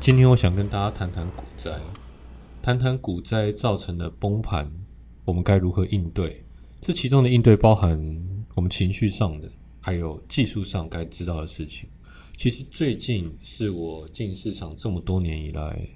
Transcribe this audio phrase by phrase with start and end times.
[0.00, 1.78] 今天我想跟大家谈谈股灾，
[2.62, 4.66] 谈谈股灾造成的崩盘，
[5.26, 6.42] 我们该如何应对？
[6.80, 8.00] 这其中的应对包含
[8.54, 9.46] 我们情绪上的，
[9.78, 11.86] 还有技术上该知道的事情。
[12.34, 15.86] 其实最近是我进市场这么多年以来，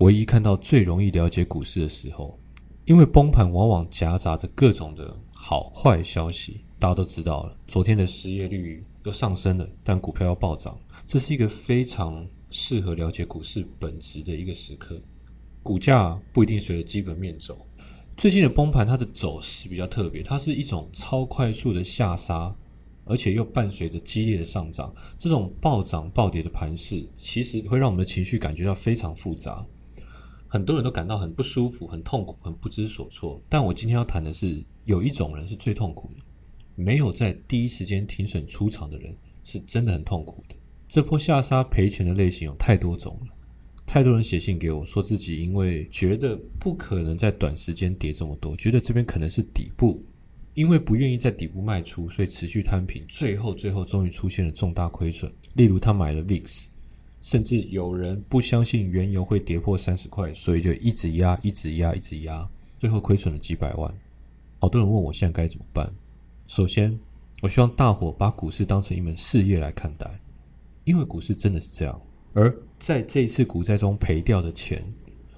[0.00, 2.38] 唯一看到最容易了解股市的时候。
[2.84, 7.56] 因为崩盘往往夹杂着各种的好坏消息，大家都知道了。
[7.66, 15.00] 昨天的失业率又上升了，但股票要暴涨，这是一个非常适合了解股市本质的一个时刻。
[15.62, 17.66] 股价不一定随着基本面走。
[18.16, 22.54] 最近的崩盘，它的走势比较特别，它是一种超快速的下杀，
[23.04, 24.94] 而且又伴随着激烈的上涨。
[25.18, 29.66] 这种暴涨暴跌的盘势，其实会让我们的情绪感觉到非常复杂。
[30.46, 33.42] 很多人都感到很不舒服、很痛苦、很不知所措。
[33.48, 36.20] 但我今天要谈的是，有一种人是最痛苦的，
[36.76, 40.54] 没有在第一时间停损出场的人，是真的很痛苦的。
[40.94, 43.34] 这波下杀赔钱的类型有太多种了，
[43.84, 50.00] 太多人写信给我说自己因为觉得不可能在短时间跌这么多，觉得这边可能是底部，
[50.54, 55.28] 因为不愿意在底部卖出，所以持续摊平，最后最后终于出现了重大亏损。
[55.54, 56.66] 例如他买了 VIX。
[57.20, 62.48] 甚至有人不相信原油会跌破三十块，所以就一直压，一直压，一直压，
[62.78, 63.92] 最后亏损了几百万。
[64.60, 65.92] 好多人问我现在该怎么办。
[66.46, 66.96] 首先，
[67.42, 70.08] 我希望大伙把股市当成一门事业来看待，
[70.84, 72.00] 因为股市真的是这样。
[72.32, 74.84] 而在这一次股灾中赔掉的钱，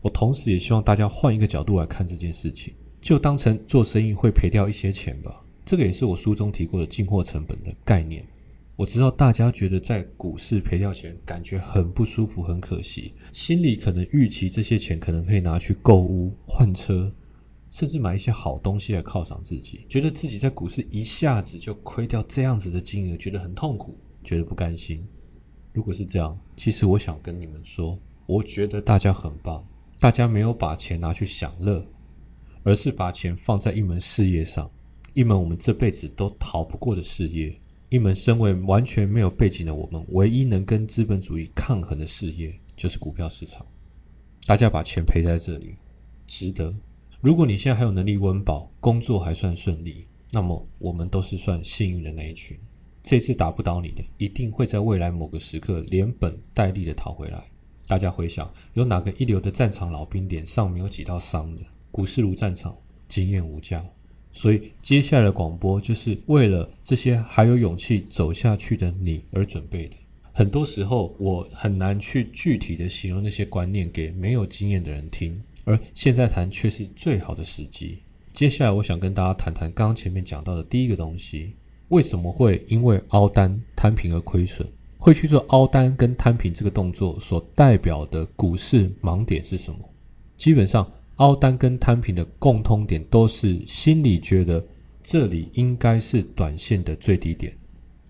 [0.00, 5.44] 我同时也希望大家换一个角度来看这件事情，就当成做生意会赔掉一些钱吧。
[5.64, 8.26] 这个也是我书中提过的进货成本的概念。
[8.74, 17.12] 我知道大家觉得在股市赔掉钱，感觉很不舒服、很可惜，心里可能预期这些钱可能可以拿去购物、换车，
[17.70, 25.06] 甚至买一些好东西来犒赏自己，觉得自己在股市一下子就亏掉这样子的金额，觉得很痛苦，觉得不甘心。
[25.72, 29.66] 如果是这样，其实我想跟你们说，我觉得大家很棒，
[29.98, 31.84] 大家没有把钱拿去享乐，
[32.62, 34.70] 而是把钱放在一门事业上，
[35.14, 37.58] 一门我们这辈子都逃不过的事业。
[37.88, 43.66] 一门身为完全没有背景的我们，唯一能跟资本主义抗衡的事业，就是股票市场。
[44.46, 45.76] 大家把钱赔在这里，
[46.26, 46.74] 值得。
[47.20, 52.58] 如果你现在还有能力温饱，工作还算顺利，那么我们都是算幸运的那一群。
[53.02, 57.42] 这次打不倒你的，一定会在未来某个时刻连本带利的讨回来。
[57.88, 61.62] 大家回想，有哪个一流的战场老兵脸上没有几道伤的？
[61.90, 62.74] 股市如战场，
[63.08, 63.84] 经验无价。
[64.30, 69.96] 所以，接下来的广播就是为了这些还有勇气走下去的你而准备的。
[70.32, 77.98] 很多时候，我很难去具体的形容那些观念给没有经验的人听，而现在谈却是最好的时机。
[78.32, 81.52] 接下来，我想跟大家谈谈刚刚前面讲到的第一个东西：
[81.92, 84.66] 为什么会因为凹单摊平而亏损？
[84.98, 89.78] 会去做凹单跟摊平这个动作所代表的股市盲点是什么？
[90.36, 90.90] 基本上。
[91.16, 94.64] 凹单跟摊平的共通点都是心里觉得
[95.04, 97.54] 这里应该是短线的最低点，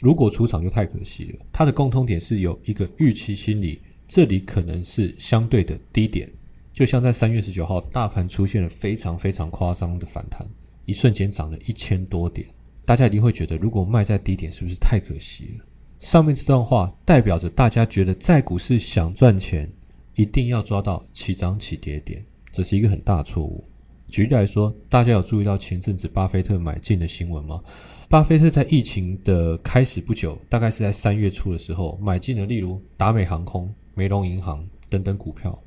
[0.00, 1.46] 如果出场就太可惜了。
[1.52, 6.28] 它的共通点是有一个预期心理，这里可能是相对的低点。
[6.72, 10.46] 就像在三月十九号，大盘出现了非常非常夸张的反弹，
[10.84, 12.46] 一瞬间涨了一千多点，
[12.88, 15.64] 大家一定会觉得，如果卖在低点，是不是太可惜了？
[16.00, 19.70] 上面这段话代表着大家觉得在股市想赚钱，
[20.14, 22.24] 一定要抓到起涨起跌点。
[22.50, 23.62] 这是一个很大错误。
[24.08, 27.60] 举例来说，大家有注意到前阵子巴菲特买进的新闻吗？
[28.08, 35.62] 巴菲特在疫情的开始不久，大概是在三月初的时候，买进了例如达美航空、梅隆银行等等股票。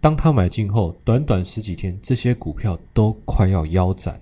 [0.00, 4.20] 当他买进后，短短十几天，这些股票都快要腰斩，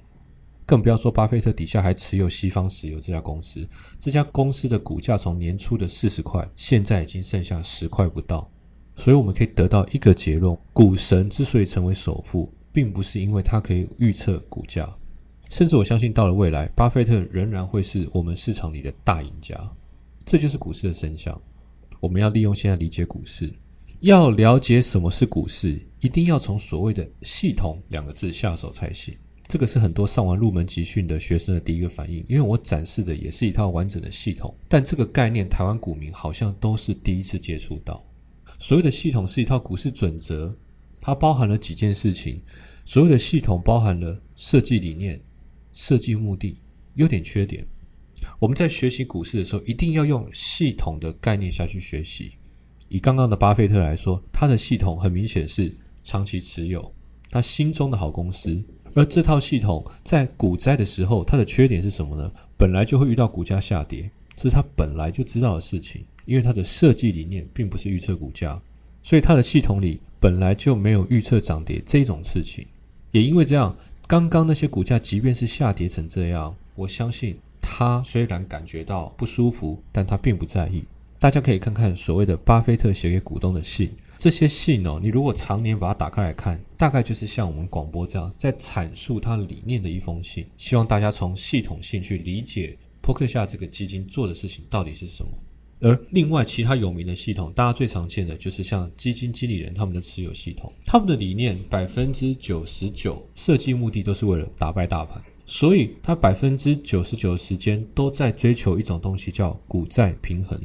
[0.72, 3.68] 更不要说巴菲特底下还持有西方石油这家公司。
[4.00, 8.50] 这家公司的股价从年初的四十块，现在已经剩下十块不到。
[8.96, 14.90] 所以我们可以得到一个结论：股神之所以成为首富，并不是因为他可以预测股价，
[15.50, 19.54] 甚至我相信到了未来，巴菲特仍然会是我们市场里的大赢家。
[20.24, 21.38] 这就是股市的真相。
[22.00, 23.52] 我们要利用现在理解股市，
[24.00, 29.14] 要了解什么是股市，一定要从所谓的“系统”两个字下手才行。
[29.52, 38.02] 这个是很多上完入门集训的学生的第一个反应，因为我展示的也是一套完整的系统，但这个概念台湾股民好像都是第一次接触到。
[38.58, 40.56] 所谓的系统是一套股市准则，
[41.02, 42.40] 它包含了几件事情。
[42.86, 45.20] 所谓的系统包含了设计理念、
[45.74, 46.58] 设计目的、
[46.94, 47.62] 优点、缺点。
[48.38, 52.32] 我们在学习股市的时候，一定要用系统的概念下去学习。
[52.88, 55.70] 以刚刚的巴菲特来说，他的系统很明显是
[56.02, 56.90] 长期持有
[57.28, 58.64] 他心中的好公司，
[58.94, 62.30] 而这套系统在股灾的时候，它的缺点是什么呢？
[62.56, 66.04] 本来就会遇到股价下跌，这是他本来就知道的事情。
[66.24, 68.62] 因为它的设计理念并不是预测股价，
[69.02, 72.64] 所以它的系统里本来就没有预测涨跌这种事情。
[73.10, 80.84] 也因为这样，刚刚那些股价即便是下跌成这样，我相信他虽然感觉到不舒服，但他并不在意。
[81.18, 83.90] 大家可以看看所谓的巴菲特写给股东的信，
[84.22, 95.32] 这些信哦，你如果常年把它打开来看，大概就是像我们广播这样在阐述它理念的一封信，希望大家从系统性去理解扑克下这个基金做的事情到底是什么。
[95.80, 110.56] 而另外其他有名的系统，大家最常见的就是像基金经理人他们的持有系统，他们的理念百分之九十九设计目的都是为了打败大盘，所以他百分之九十九的时间都在追求一种东西叫股债平衡。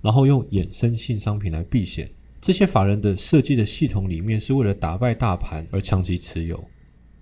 [0.00, 2.10] 然后用衍生性商品来避险，
[2.44, 6.62] 这些法人的设计的系统里面是为了打败大盘而长期持有。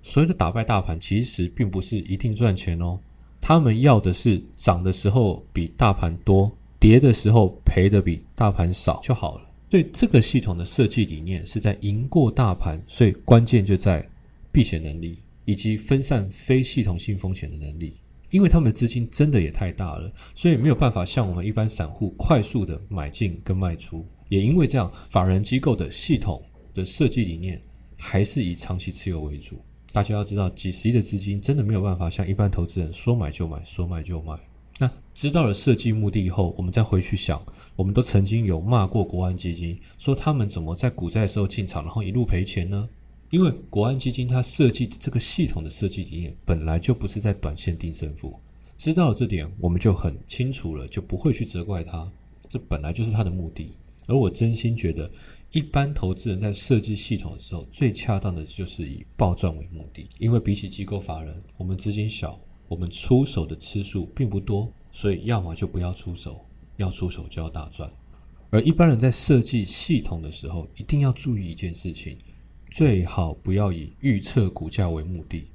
[0.02, 2.98] 所谓的打败大盘，其实并不是一定赚钱哦。
[3.40, 9.44] 他们要的是涨的时候比大盘多，跌的时候赔的比大盘少就好了。
[9.70, 14.04] 所以这个系统的设计理念是在赢过大盘，所以关键就在
[14.50, 17.94] 避险能力以及分散非系统性风险的能力。
[18.30, 24.04] 因为他们的资金真的也太大了，所以没有办法像我们一般散户快速的买进跟卖出。
[24.32, 26.42] 也因为这样，法人机构的系统
[26.72, 27.60] 的设计理念
[27.98, 29.60] 还是以长期持有为主。
[29.92, 34.34] 大家要知道，几十亿的资金真的没有办法像一般投资人说买就买，说卖就卖。
[34.78, 37.44] 那知道了设计目的以后，我们再回去想，
[37.76, 42.88] 我们都曾经有骂过国安基金，说他们怎么在股债时候进场，然后一路赔钱呢？
[43.28, 48.34] 因为国安基金它设计这个系统的设计理念本来就不是在短线定胜负，
[48.78, 52.10] 知道了这点我们就很清楚了，就不会去责怪它。
[52.48, 53.74] 这本来就是它的目的。
[54.06, 55.10] 而我真心觉得，
[55.52, 60.08] 一般投资人在设计系统的时候，最恰当的就是以暴赚为目的。
[60.18, 66.44] 因为比起机构法人，我们资金小，我们出手的次数并不多，所以要么就不要出手，
[66.76, 67.90] 要出手就要大赚。
[68.50, 72.18] 而一般人在设计系统的时候，一定要注意一件事情。
[72.70, 75.46] 最好不要以预测股价为目的，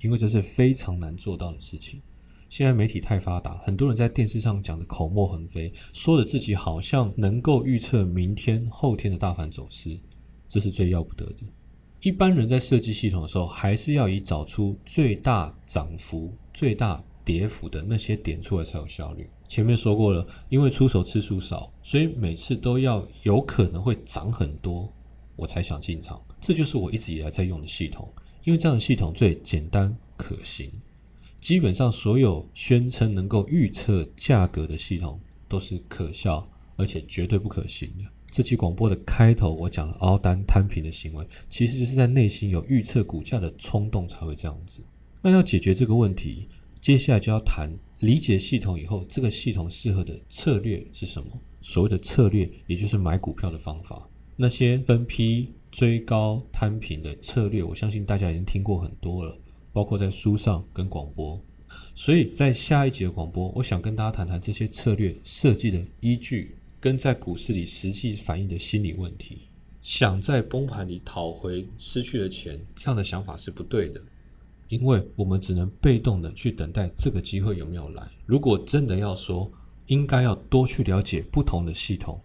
[0.00, 2.02] 因为这是非常难做到的事情。
[2.50, 9.96] 现在媒体太发达，很多人在电视上讲的口沫横飞，说的自己好像能够预测明天、后天的大盘走势，
[10.48, 11.36] 这是最要不得的。
[12.00, 19.30] 一般人在设计系统的时候，还是要以找出最大涨幅、最大跌幅的那些点出来才有效率。
[19.46, 24.92] 前面说过了，因为出手次数少，所以每次都要有可能会涨很多。
[25.36, 28.12] 我才想进场，这就是我一直以来在用的系统，
[28.42, 30.68] 因为这样的系统最简单可行。
[31.40, 36.46] 基本上所有宣称能够预测价格的系统都是可笑，
[36.76, 38.04] 而且绝对不可行的。
[38.30, 44.80] 这期广播的开头我讲了凹单摊平的行为，其实就是在内心有预测股价的冲动才会这样子。
[45.22, 46.48] 那要解决这个问题，
[46.80, 51.28] 接下来就要谈理解系统以后，这个系统适合的策略是什么？
[51.60, 54.08] 所谓的策略，也就是买股票的方法。
[54.36, 59.36] 那些分批追高摊平的策略，我相信大家已经听过很多了，
[59.72, 61.40] 包括在书上跟广播。
[61.94, 69.38] 所以在下一集的广播，我想跟大家谈谈这些策略设计的依据，跟在股市里实际反映的心理问题。
[69.82, 74.00] 想在崩盘里讨回失去的钱，这样的想法是不对的，
[74.68, 78.06] 因为我们只能被动的去等待这个机会有没有来。
[78.26, 79.50] 如果真的要说，
[79.86, 82.20] 应该要多去了解不同的系统。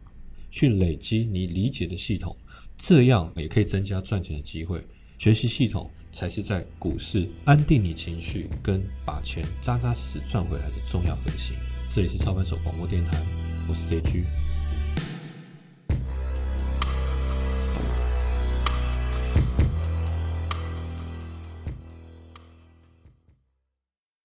[0.52, 2.34] 去累积你理解的系统，
[2.78, 4.80] 这样也可以增加赚钱的机会。
[5.18, 11.58] 学习系统才是在股市安定你情绪跟把钱扎扎实实赚回来的重要核心。
[11.92, 13.22] 这里是超凡手广播电台，
[13.68, 14.24] 我是 J G。